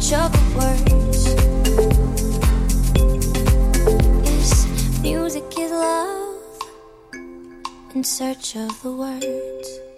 search 0.00 0.12
of 0.14 0.56
words. 0.56 1.26
Yes, 4.24 5.02
music 5.02 5.44
is 5.58 5.70
love 5.70 6.58
in 7.94 8.02
search 8.02 8.56
of 8.56 8.82
the 8.82 8.92
words. 8.92 9.91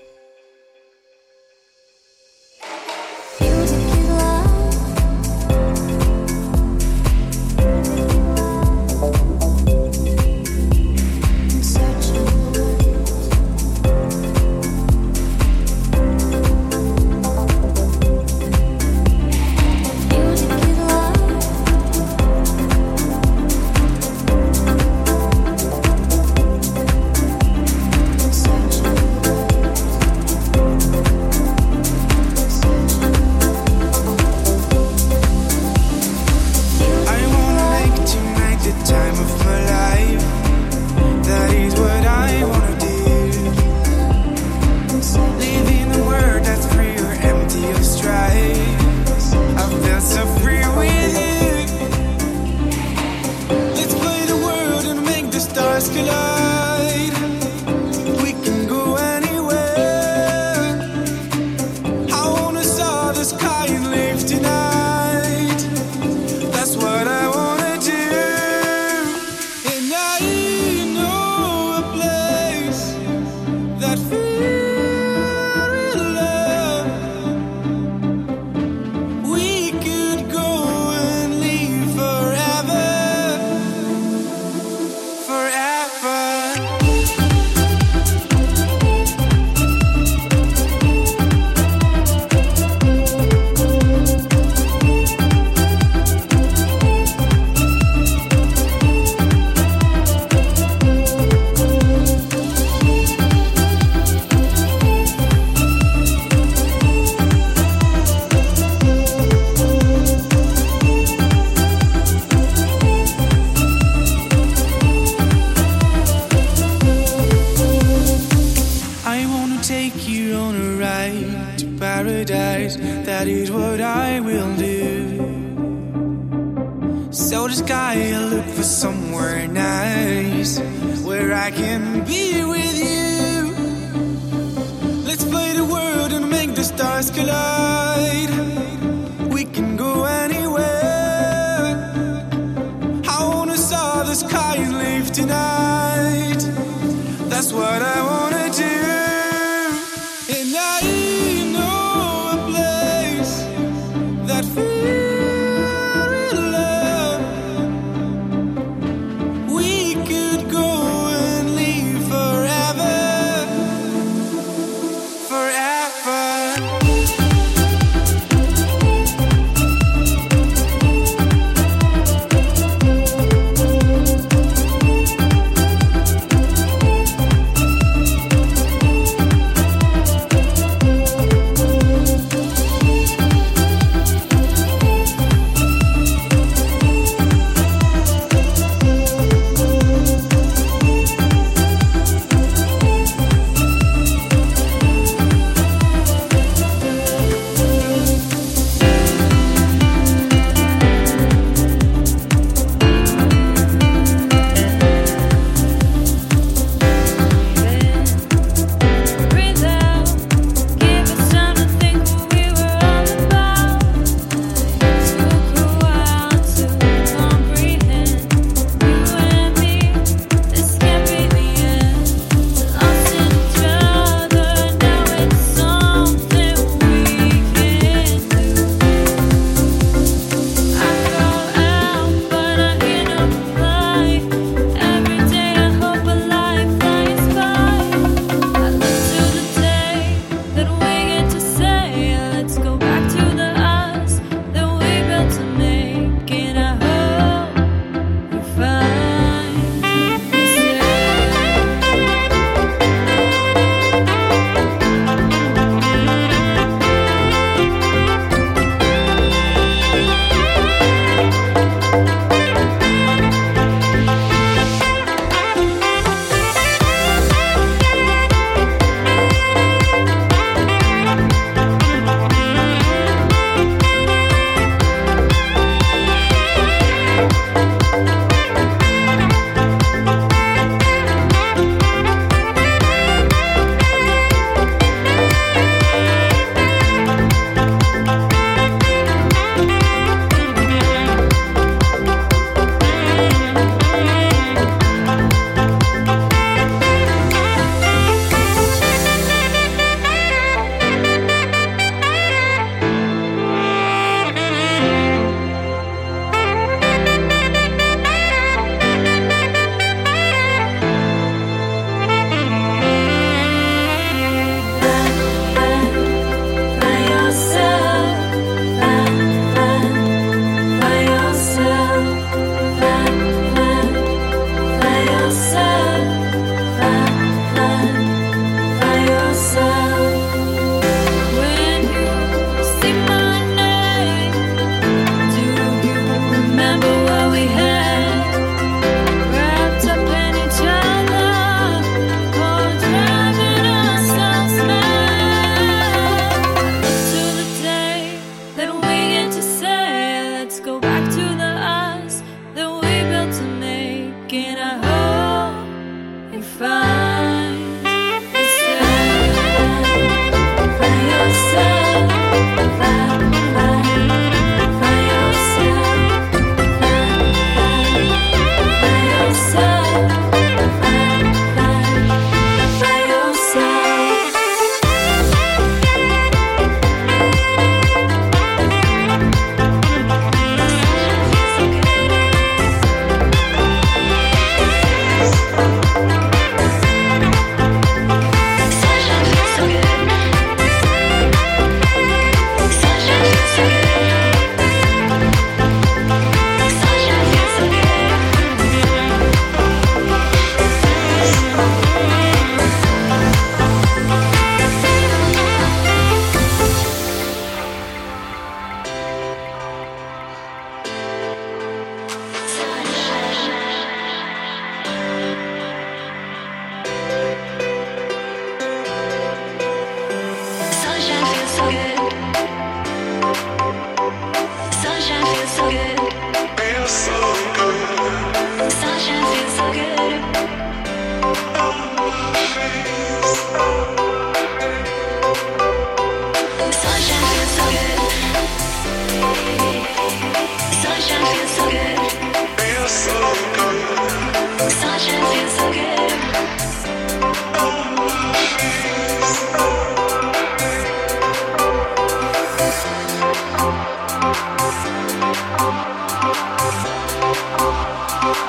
that's 147.35 147.53
what 147.53 147.83
I 147.83 148.01
want. 148.03 148.24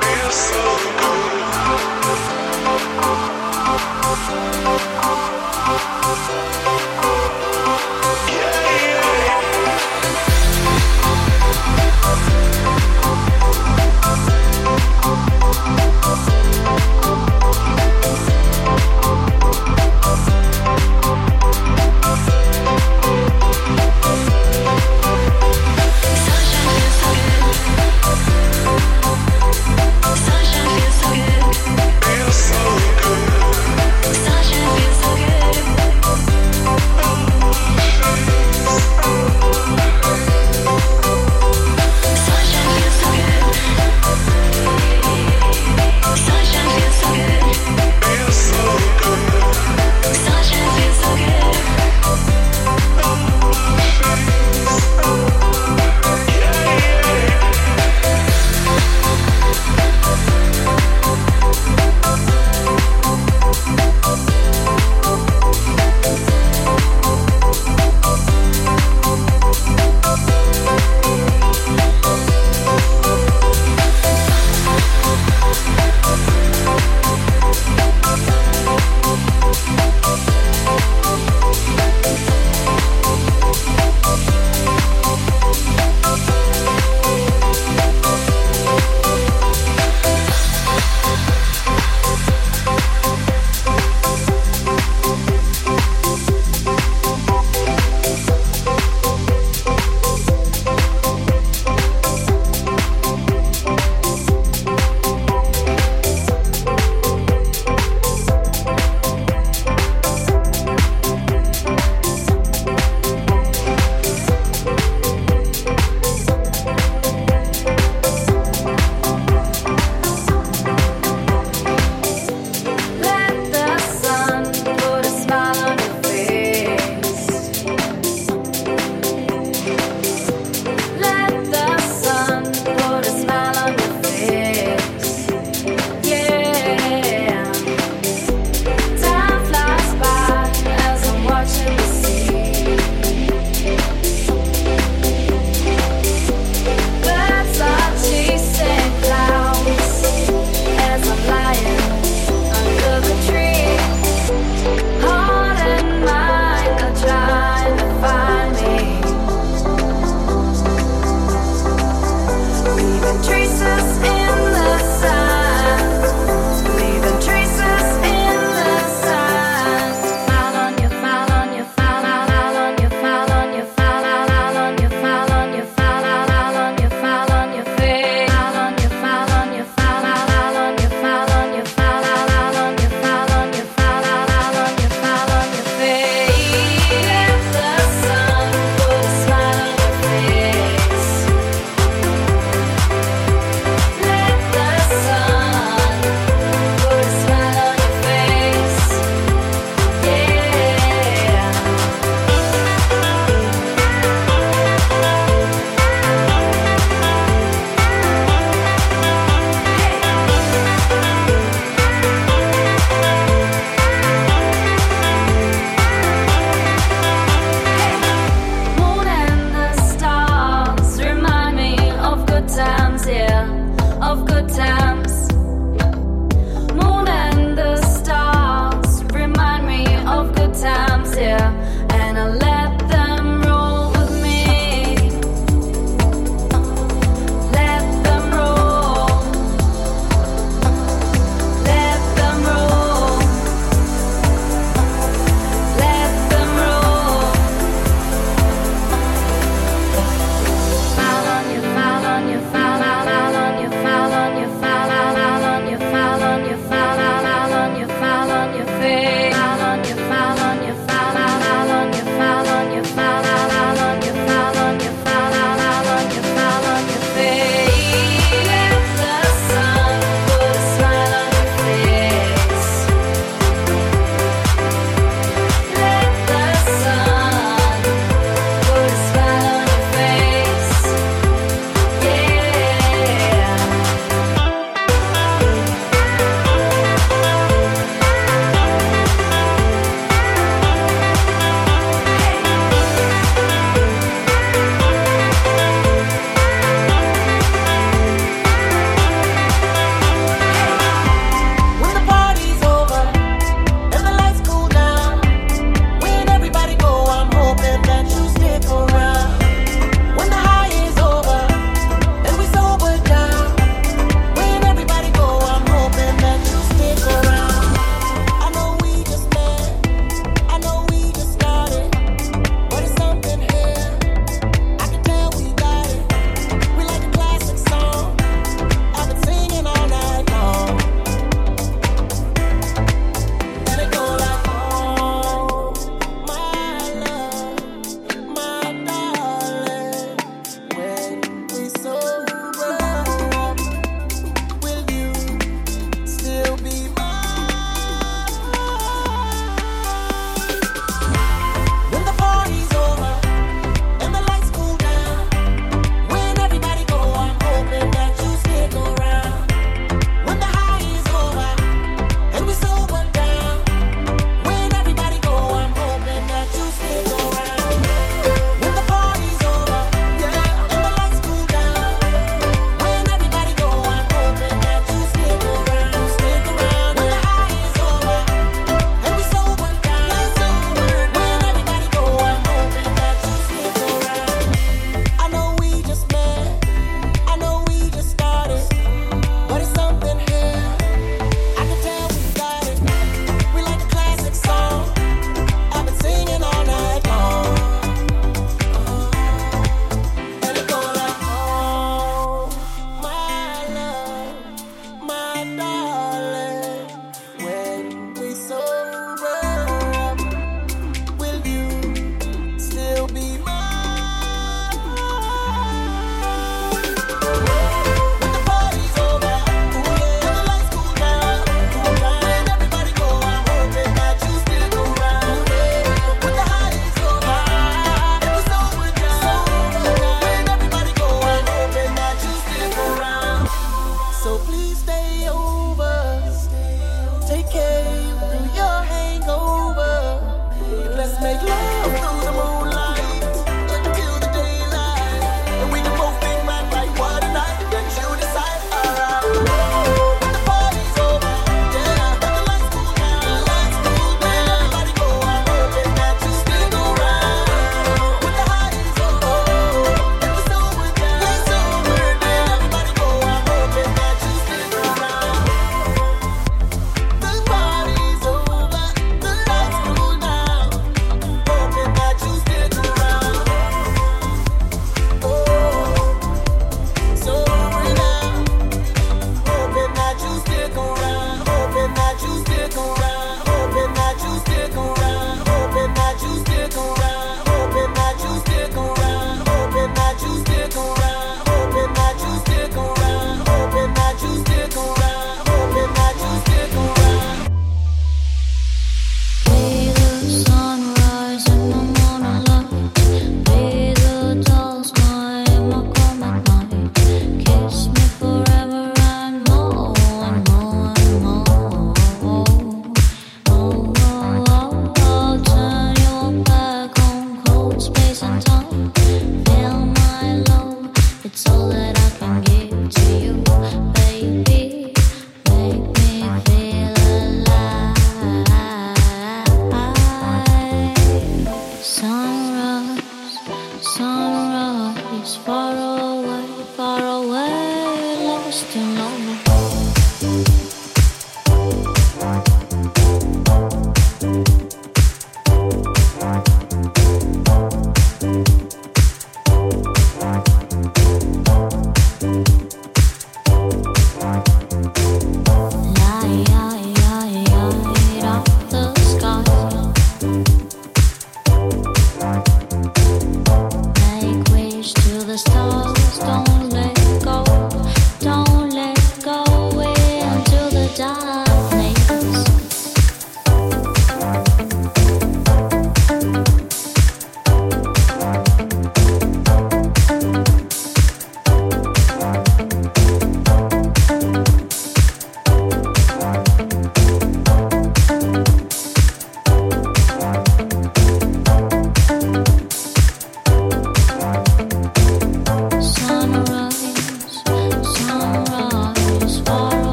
Pensando 0.00 1.07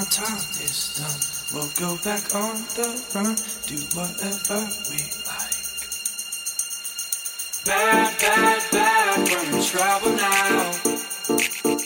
our 0.00 0.06
time 0.06 0.38
is 0.64 0.96
done, 0.96 1.20
we'll 1.52 1.68
go 1.76 1.94
back 2.02 2.34
on 2.34 2.56
the 2.72 2.88
run, 3.14 3.36
do 3.68 3.76
whatever 3.92 4.60
we 4.88 4.96
like. 5.28 5.60
Bad, 7.66 8.18
bad, 8.18 8.62
bad 8.72 9.18
when 9.28 9.52
we 9.52 9.62
travel 9.62 10.12
now. 10.12 10.72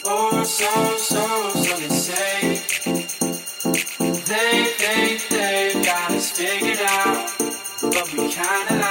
Oh, 0.06 0.44
so, 0.44 0.96
so, 0.96 1.24
so 1.60 1.76
they 1.76 1.88
say. 1.88 2.62
They, 3.98 4.74
they, 4.78 5.18
they 5.30 5.84
got 5.84 6.12
us 6.12 6.30
figured 6.30 6.78
out, 6.86 7.32
but 7.80 8.12
we 8.12 8.28
kinda 8.30 8.83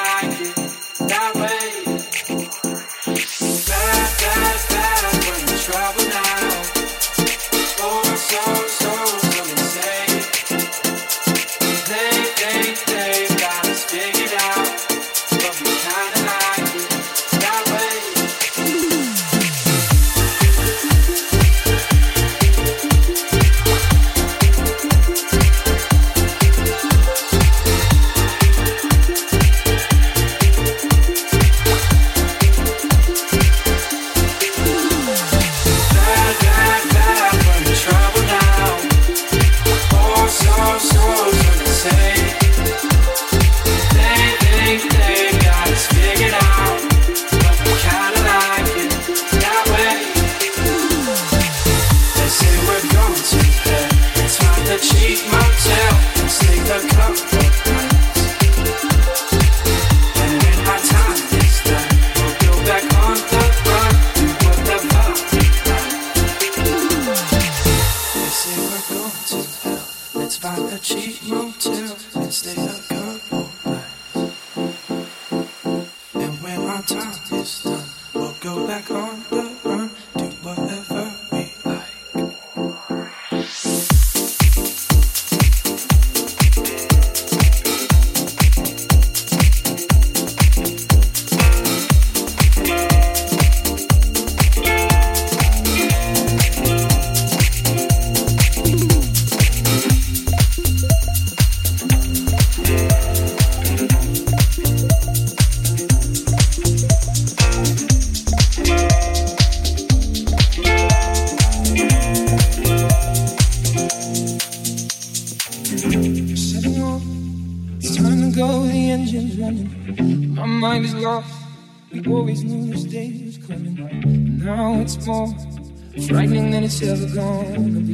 gonna 127.14 127.80
be. 127.80 127.94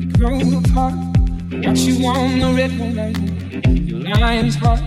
You 0.00 0.12
grow 0.12 0.38
apart, 0.58 0.94
watch 1.64 1.80
you 1.80 2.06
on 2.06 2.38
the 2.38 2.52
red 2.56 2.72
moonlight. 2.72 3.18
Your 3.68 4.16
lion's 4.16 4.56
heart 4.56 4.80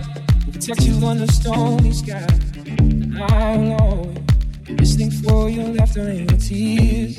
will 0.44 0.52
protect 0.52 0.82
you 0.82 1.06
under 1.06 1.30
stormy 1.30 1.92
sky. 1.92 2.26
And 2.66 3.22
I 3.22 3.56
will 3.56 3.72
always 3.80 4.18
be 4.64 4.74
listening 4.74 5.10
for 5.10 5.48
your 5.48 5.68
laughter 5.68 6.08
and 6.08 6.30
your 6.30 6.40
tears. 6.40 7.18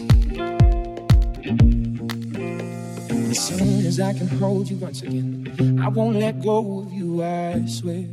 As 3.31 3.39
soon 3.39 3.85
as 3.85 3.99
I 3.99 4.13
can 4.13 4.27
hold 4.27 4.69
you 4.69 4.77
once 4.77 5.01
again, 5.01 5.79
I 5.81 5.87
won't 5.87 6.17
let 6.17 6.41
go 6.41 6.79
of 6.81 6.91
you, 6.91 7.23
I 7.23 7.65
swear. 7.65 8.05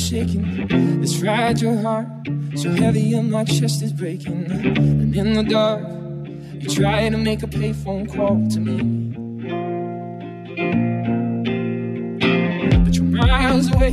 shaking. 0.00 1.00
This 1.00 1.18
fragile 1.20 1.80
heart, 1.82 2.08
so 2.56 2.70
heavy 2.70 3.14
and 3.14 3.30
my 3.30 3.44
chest 3.44 3.82
is 3.82 3.92
breaking. 3.92 4.50
And 4.50 5.14
in 5.14 5.34
the 5.34 5.42
dark, 5.42 5.82
you 6.60 6.68
try 6.68 7.08
to 7.08 7.16
make 7.16 7.42
a 7.42 7.46
payphone 7.46 8.08
call 8.12 8.48
to 8.48 8.60
me. 8.60 8.76
But 12.84 12.94
you're 12.94 13.04
miles 13.04 13.72
away, 13.74 13.90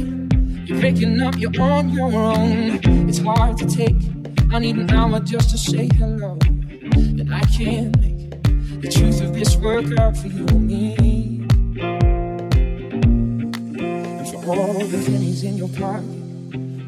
you're 0.66 0.82
waking 0.82 1.22
up, 1.22 1.36
you're 1.38 1.62
on 1.62 1.90
your 1.90 2.14
own. 2.14 2.80
It's 3.10 3.20
hard 3.20 3.58
to 3.58 3.66
take, 3.66 3.96
I 4.52 4.60
need 4.60 4.78
an 4.78 4.90
hour 4.92 5.20
just 5.20 5.50
to 5.52 5.58
say 5.58 5.90
hello. 5.98 6.38
And 6.42 7.34
I 7.34 7.42
can't 7.42 8.00
make 8.00 8.18
the 8.82 8.90
truth 8.90 9.22
of 9.22 9.34
this 9.34 9.56
work 9.58 9.98
out 10.00 10.16
for 10.16 10.28
you 10.28 10.46
and 10.48 10.68
me. 10.68 11.17
all 14.50 14.86
the 14.86 15.04
pennies 15.06 15.44
in 15.44 15.58
your 15.58 15.70
pocket. 15.70 16.06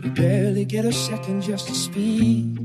You 0.03 0.11
barely 0.11 0.65
get 0.65 0.85
a 0.85 0.93
second 0.93 1.41
just 1.41 1.67
to 1.67 1.75
speak. 1.75 2.58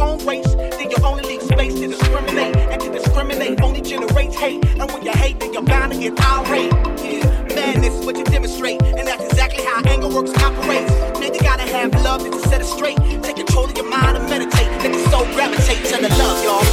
own 0.00 0.24
race, 0.26 0.54
then 0.54 0.90
you 0.90 0.96
only 1.04 1.22
leave 1.24 1.42
space 1.42 1.74
to 1.74 1.86
discriminate. 1.88 2.56
And 2.56 2.80
to 2.80 2.90
discriminate 2.90 3.60
only 3.62 3.80
generates 3.80 4.36
hate. 4.36 4.64
And 4.64 4.90
when 4.90 5.02
you 5.02 5.12
hate, 5.12 5.38
then 5.40 5.52
you're 5.52 5.62
bound 5.62 5.92
to 5.92 5.98
get 5.98 6.18
irate. 6.20 6.72
Yeah, 7.02 7.54
madness 7.54 7.94
is 7.94 8.06
what 8.06 8.16
you 8.16 8.24
demonstrate. 8.24 8.82
And 8.82 9.06
that's 9.06 9.24
exactly 9.24 9.64
how 9.64 9.82
anger 9.86 10.08
works 10.08 10.30
and 10.30 10.42
operates. 10.42 10.90
Man, 11.20 11.34
you 11.34 11.40
gotta 11.40 11.62
have 11.62 11.92
love 12.02 12.24
to 12.24 12.38
set 12.48 12.60
it 12.60 12.66
straight. 12.66 12.98
Take 13.22 13.36
control 13.36 13.66
of 13.66 13.76
your 13.76 13.88
mind 13.88 14.16
and 14.16 14.28
meditate. 14.28 14.68
Let 14.82 14.92
the 14.92 15.10
soul 15.10 15.24
gravitate 15.34 15.84
to 15.86 15.96
the 16.00 16.08
love, 16.16 16.44
y'all. 16.44 16.69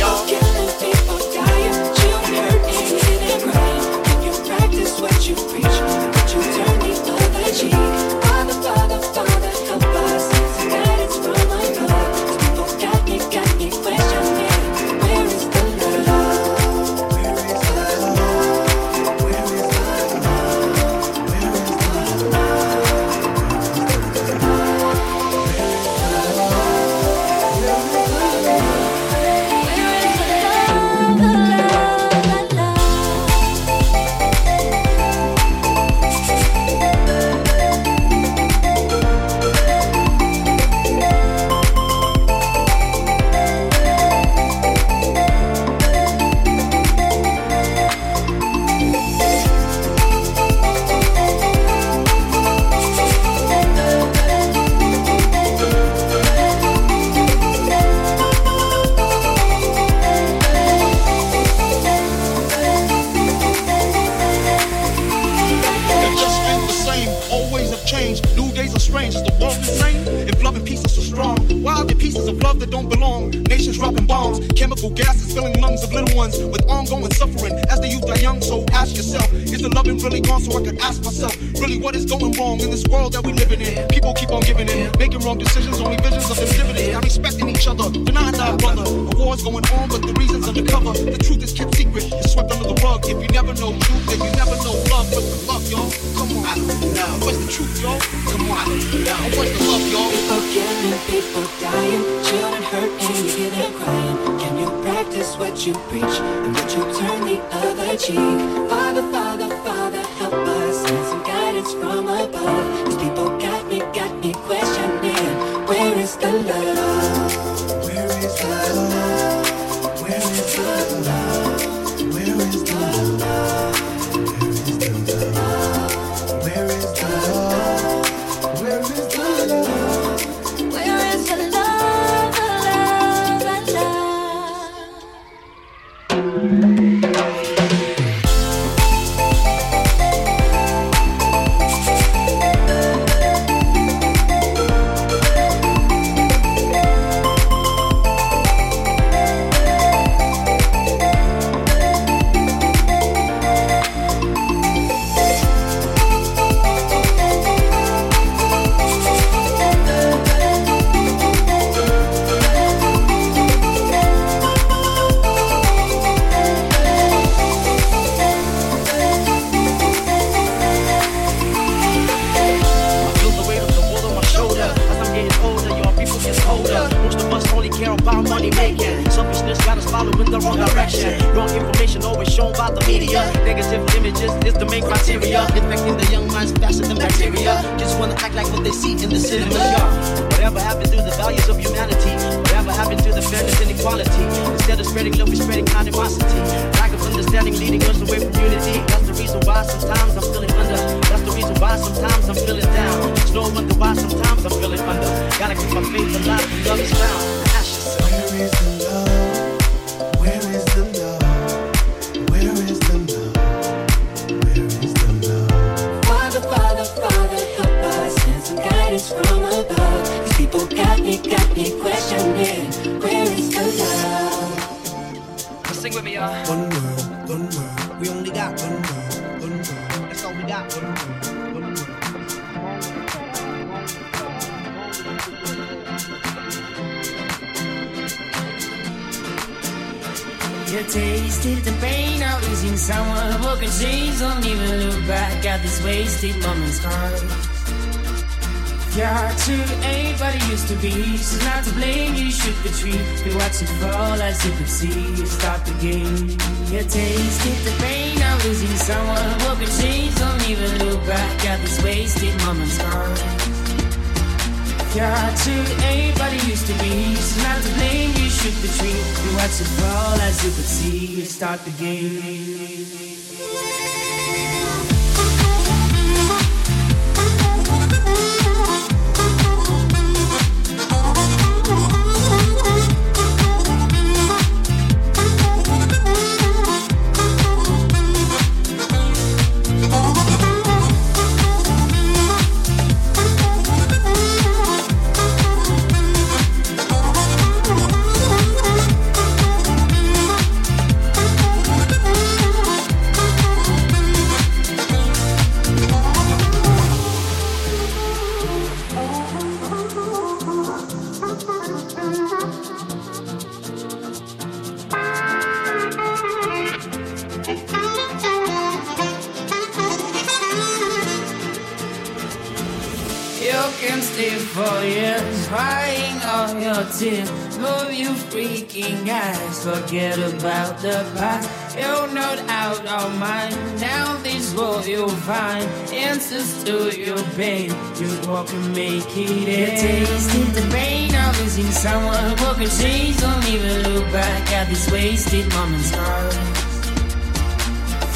forget 329.88 330.20
about 330.20 330.78
the 330.80 331.10
past. 331.16 331.78
You'll 331.78 332.08
note 332.08 332.40
out 332.50 332.86
all 332.88 333.10
mine. 333.12 333.54
Now 333.80 334.18
these 334.18 334.54
will 334.54 334.86
you'll 334.86 335.08
find 335.08 335.64
answers 335.94 336.64
to 336.66 336.92
your 337.00 337.22
pain. 337.36 337.70
You 338.00 338.10
walk 338.28 338.52
and 338.52 338.76
make 338.76 339.08
it. 339.16 339.30
You 339.30 339.66
tasted 339.66 340.48
the 340.56 340.68
pain 340.76 341.16
of 341.16 341.40
losing 341.40 341.72
someone. 341.72 342.38
who 342.38 342.44
Walk 342.44 342.60
and 342.60 342.72
change, 342.72 343.18
don't 343.20 343.48
even 343.48 343.94
look 343.94 344.12
back 344.12 344.52
at 344.52 344.68
these 344.68 344.92
wasted 344.92 345.48
moments. 345.54 345.92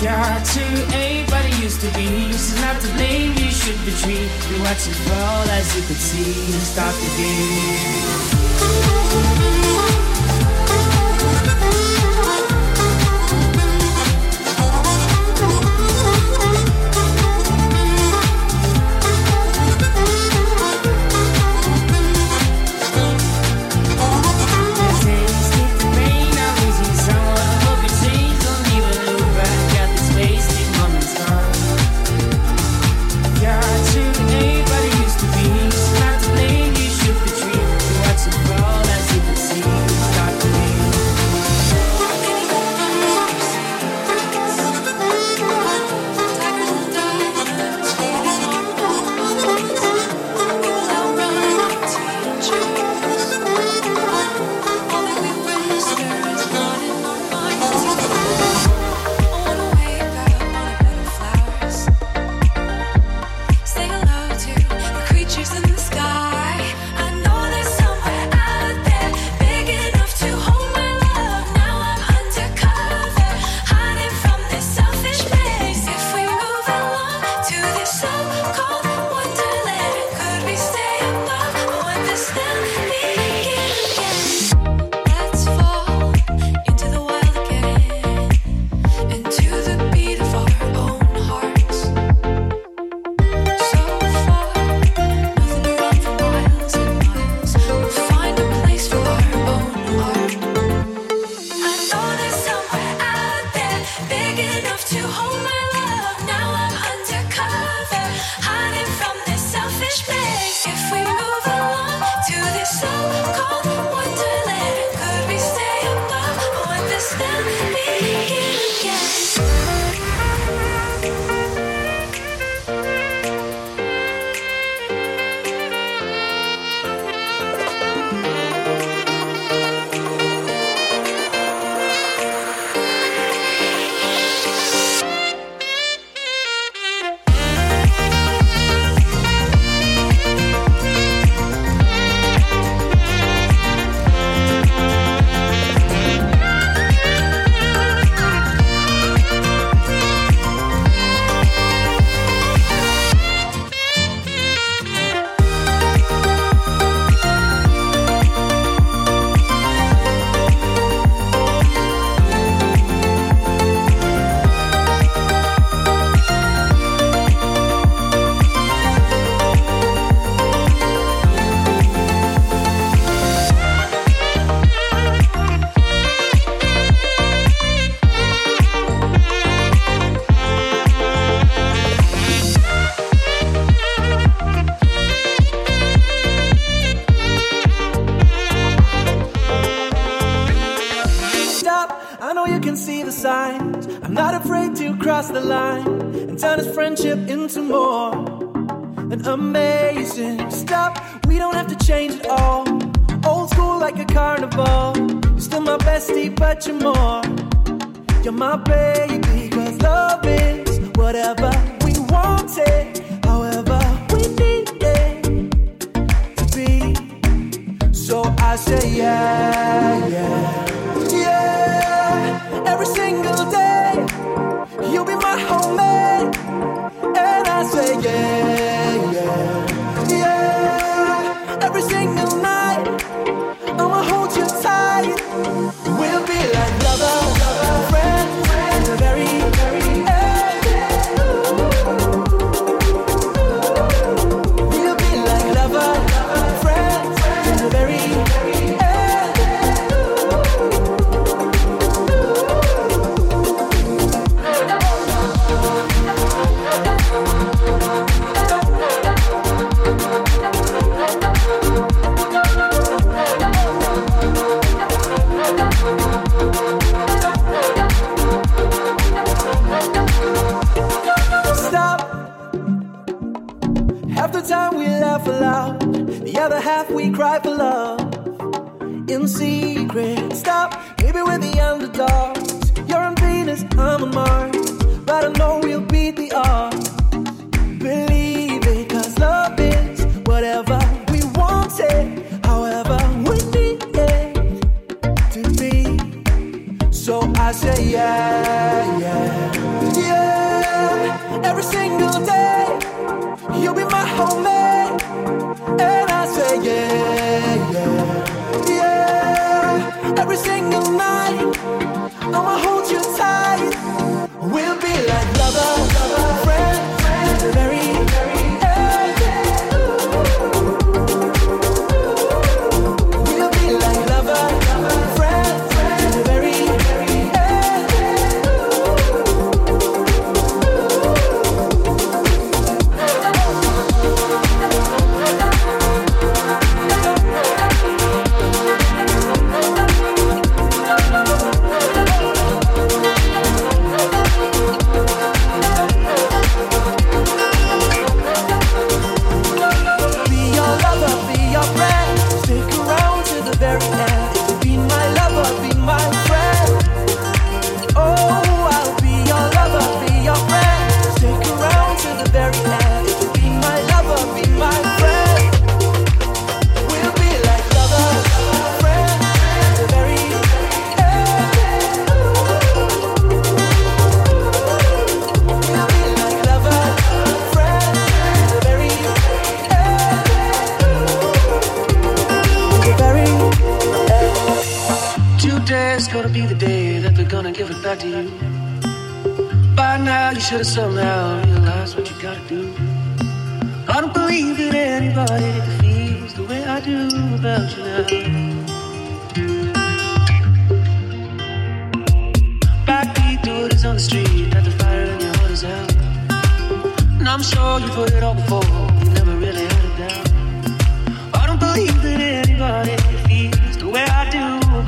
Got 0.02 0.46
to 0.54 0.66
ain't 0.96 1.32
what 1.32 1.46
it 1.46 1.60
used 1.64 1.80
to 1.82 1.88
be. 1.94 2.08
She's 2.34 2.60
not 2.60 2.82
to 2.82 2.88
blame. 2.96 3.32
You 3.38 3.52
should 3.52 3.80
retreat. 3.88 4.30
You 4.50 4.60
watch 4.64 4.88
it 4.92 4.98
fall 5.08 5.44
as 5.58 5.76
you 5.76 5.84
could 5.84 6.02
see. 6.10 6.34
Stop 6.74 6.94
the 6.96 7.10
game. 7.18 8.21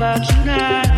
About 0.04 0.30
you 0.36 0.44
now. 0.44 0.93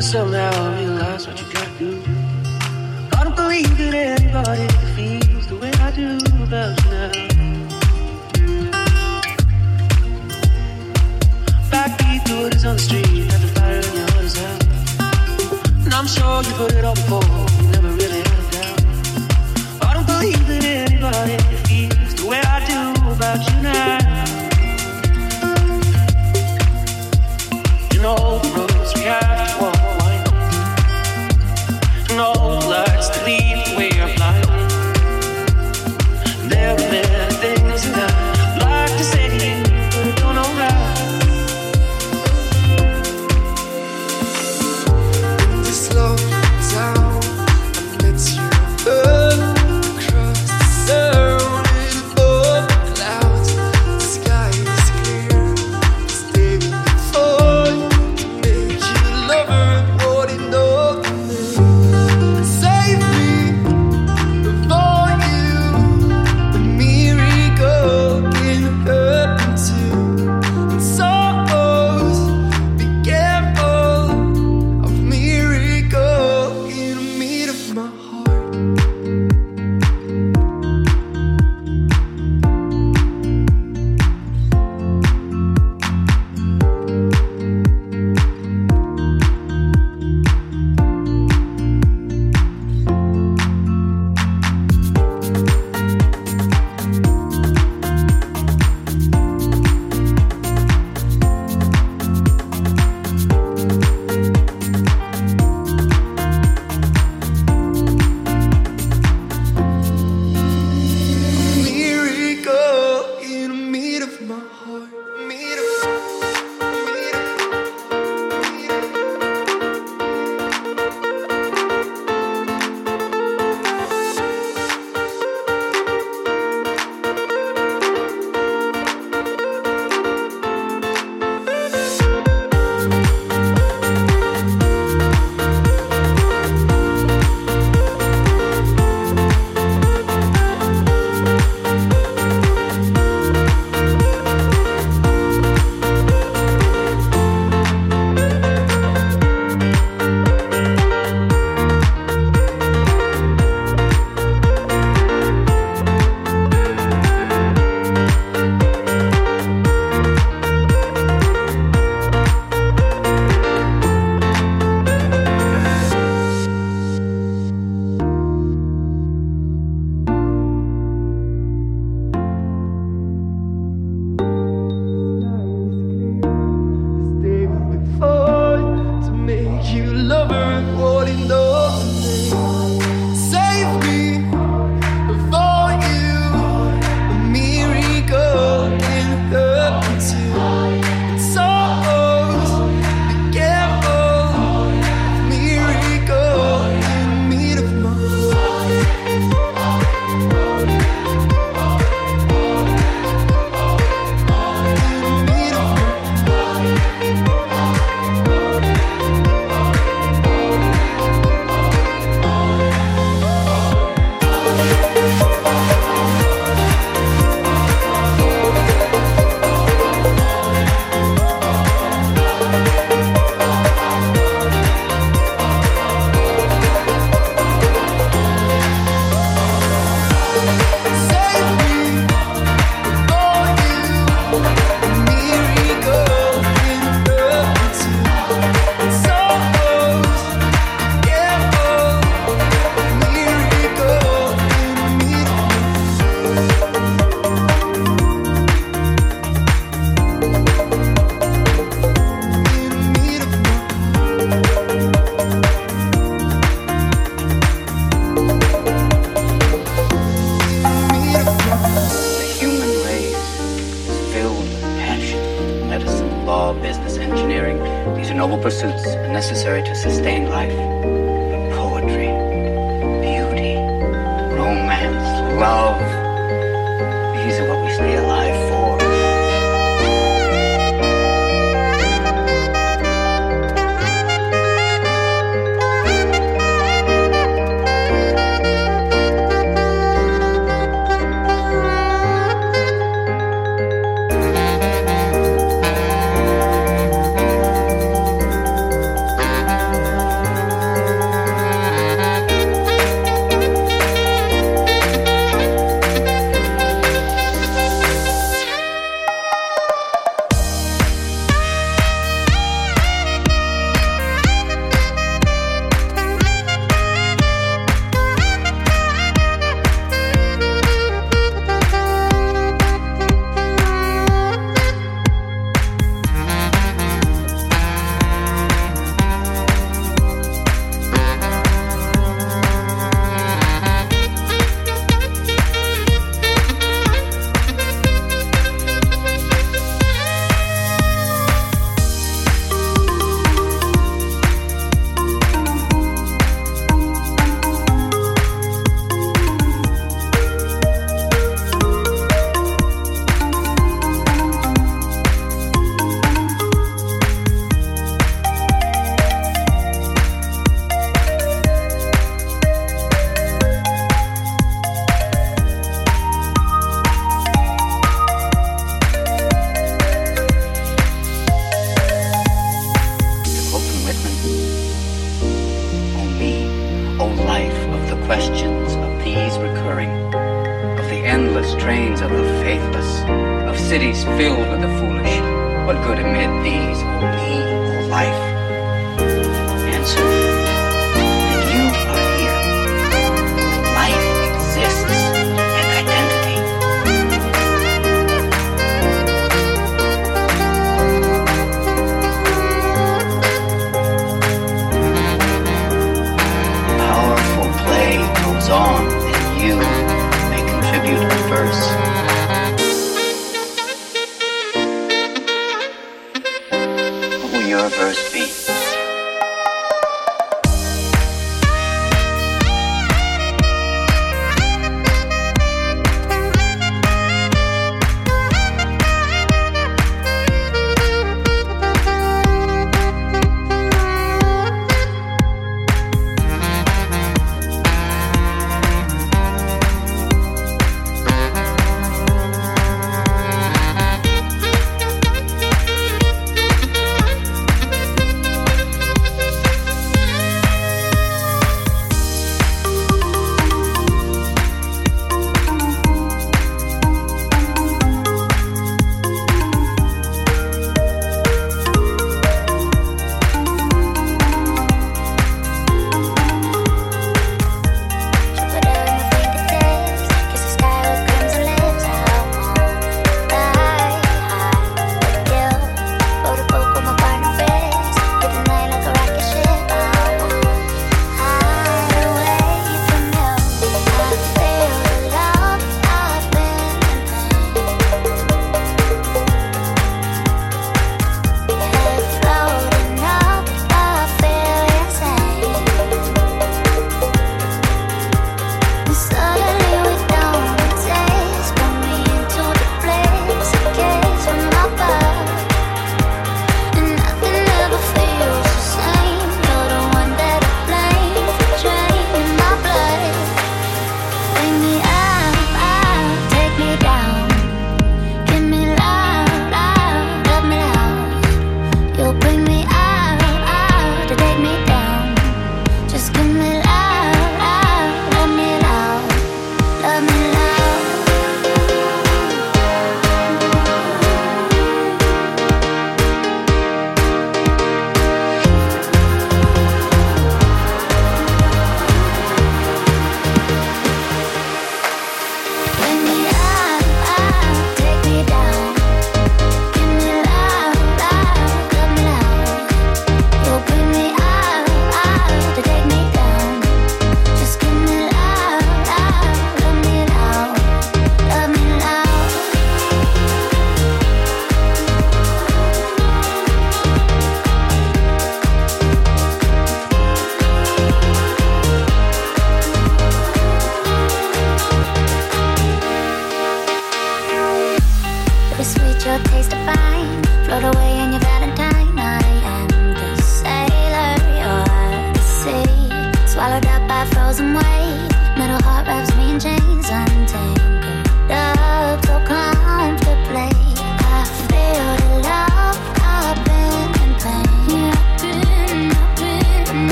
You 0.00 0.39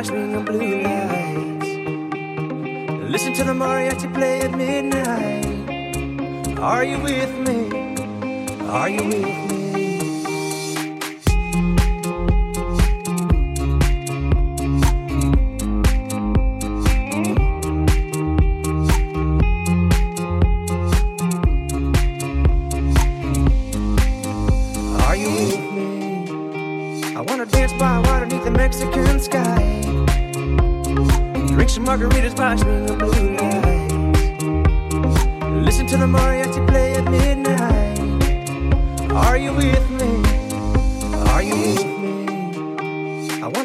Margaritas 0.00 0.10
by 0.10 0.29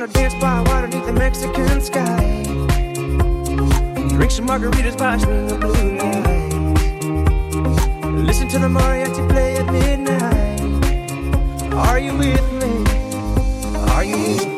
dance 0.08 0.36
by 0.36 0.62
water 0.62 0.88
beneath 0.88 1.06
the 1.06 1.14
Mexican 1.14 1.82
sky. 1.82 2.44
Drink 4.10 4.32
some 4.32 4.48
margaritas 4.48 4.98
by 4.98 5.18
swinging 5.18 5.60
blue 5.60 5.98
lights. 5.98 6.56
Listen 8.28 8.48
to 8.50 8.60
the 8.60 8.68
mariachi 8.68 9.28
play 9.30 9.58
at 9.58 9.66
midnight. 9.72 10.62
Are 11.74 12.00
you 12.00 12.16
with 12.18 12.52
me? 12.54 12.84
Are 13.92 14.04
you 14.04 14.18
with 14.18 14.48
me? 14.48 14.55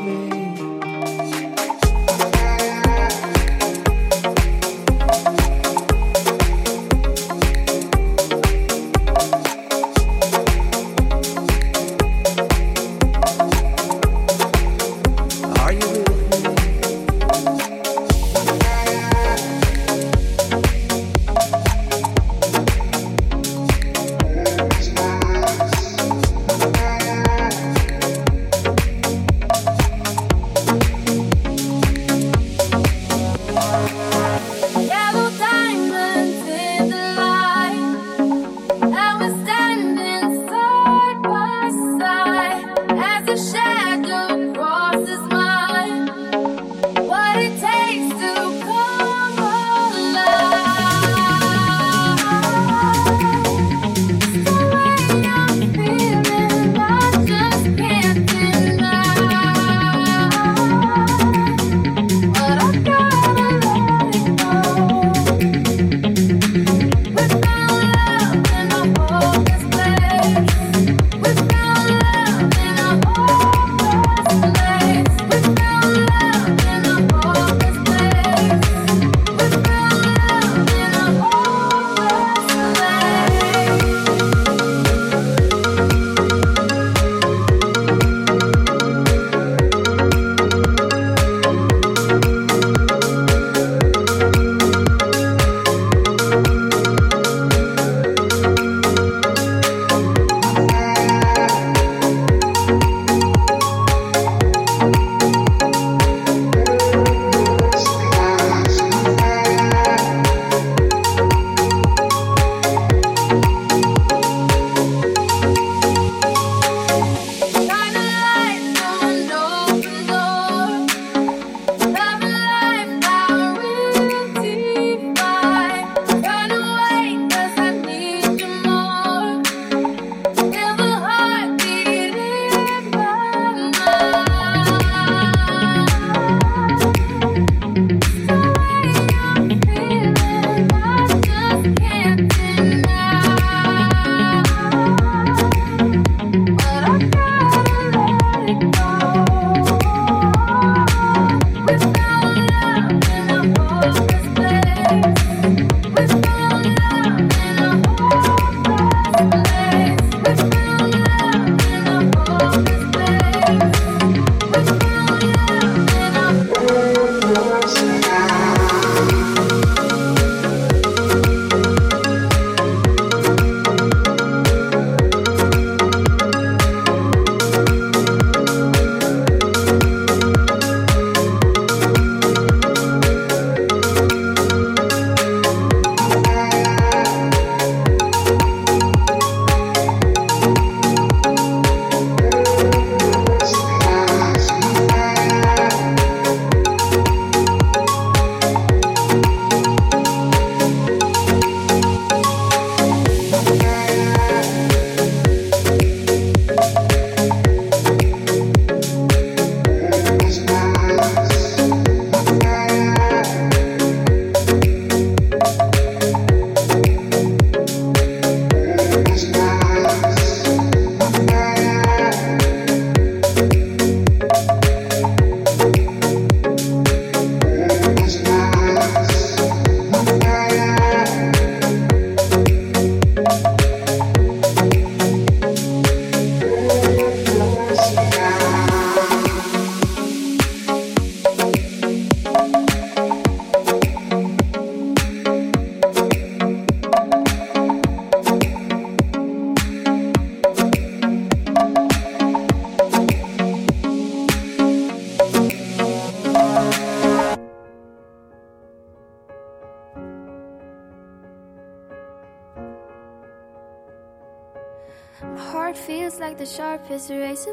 Sharpest 266.98 267.10
razor 267.12 267.47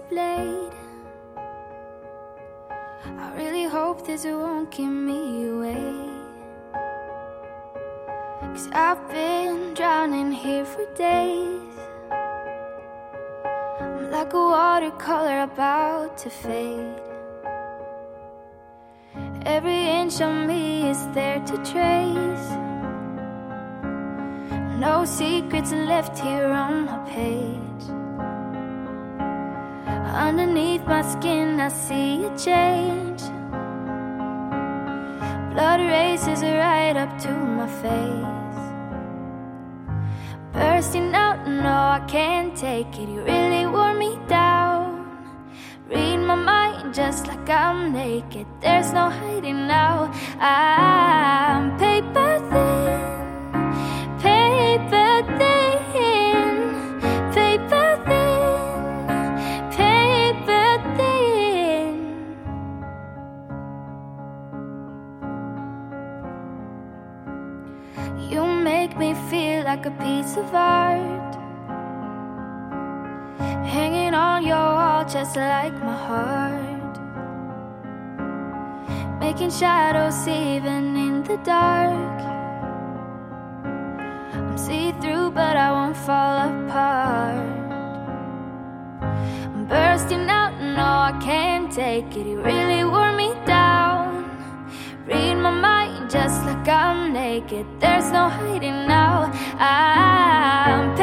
Underneath 30.55 30.87
my 30.87 31.03
skin, 31.03 31.59
I 31.59 31.69
see 31.69 32.27
a 32.27 32.39
change. 32.39 33.23
Blood 35.53 35.81
races 35.81 36.43
right 36.43 36.97
up 36.97 37.19
to 37.23 37.33
my 37.59 37.67
face. 37.83 38.61
Bursting 40.53 41.13
out, 41.13 41.49
no, 41.49 41.77
I 41.99 42.05
can't 42.07 42.57
take 42.57 42.87
it. 43.01 43.09
You 43.09 43.23
really 43.23 43.67
wore 43.67 43.95
me 43.95 44.17
down. 44.29 45.09
Read 45.89 46.19
my 46.19 46.37
mind 46.37 46.95
just 46.95 47.27
like 47.27 47.51
I'm 47.51 47.93
naked. 47.93 48.47
There's 48.61 48.93
no 48.93 49.11
hiding 49.11 49.67
now. 49.67 50.13
I'm 50.39 51.77
paper 51.79 52.04
piece 70.05 70.37
of 70.37 70.55
art. 70.55 71.33
Hanging 73.75 74.13
on 74.13 74.45
your 74.45 74.69
wall 74.79 75.03
just 75.17 75.35
like 75.35 75.77
my 75.89 75.99
heart. 76.09 76.95
Making 79.19 79.51
shadows 79.51 80.21
even 80.29 80.83
in 81.07 81.15
the 81.29 81.39
dark. 81.39 82.19
I'm 84.35 84.59
see 84.59 84.93
through, 85.01 85.31
but 85.41 85.57
I 85.67 85.69
won't 85.77 85.99
fall 86.07 86.37
apart. 86.51 87.63
I'm 89.55 89.65
bursting 89.67 90.29
out, 90.41 90.53
no, 90.79 90.89
I 91.11 91.13
can't 91.29 91.73
take 91.73 92.11
it. 92.19 92.27
You 92.27 92.43
really 92.43 92.85
wore 92.93 93.15
me 93.23 93.29
down. 93.47 94.05
Read 95.07 95.37
my 95.47 95.55
mind 95.69 96.11
just 96.11 96.39
like 96.45 96.69
I'm 96.69 96.94
naked. 97.15 97.65
There's 97.79 98.11
no 98.11 98.29
hiding 98.29 98.89
now. 98.89 99.31
I'm 99.57 100.94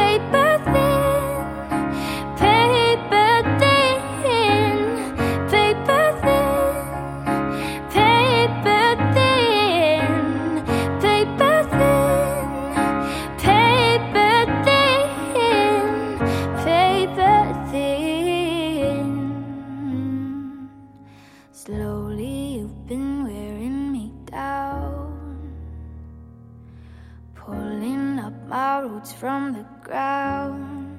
from 29.21 29.53
the 29.53 29.63
ground. 29.83 30.97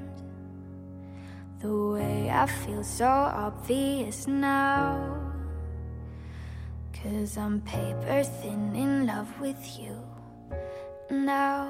The 1.58 1.74
way 1.94 2.30
I 2.30 2.46
feel 2.46 2.84
so 2.84 3.08
obvious 3.08 4.28
now. 4.28 5.18
Cause 6.92 7.36
I'm 7.36 7.60
paper 7.62 8.22
thin 8.22 8.76
in 8.76 9.08
love 9.08 9.32
with 9.40 9.62
you 9.76 9.96
now. 11.10 11.66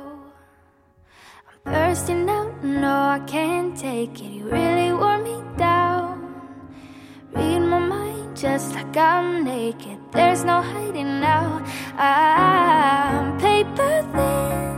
I'm 1.49 1.73
bursting 1.73 2.29
out, 2.29 2.63
no, 2.63 2.97
I 3.17 3.21
can't 3.27 3.75
take 3.75 4.21
it. 4.21 4.31
You 4.31 4.45
really 4.45 4.93
wore 4.93 5.23
me 5.29 5.39
down. 5.57 6.35
Read 7.35 7.61
my 7.61 7.79
mind 7.79 8.37
just 8.37 8.75
like 8.75 8.95
I'm 8.95 9.43
naked. 9.43 9.99
There's 10.13 10.45
no 10.45 10.61
hiding 10.61 11.19
now. 11.19 11.65
I'm 11.97 13.39
paper 13.39 13.95
thin. 14.13 14.72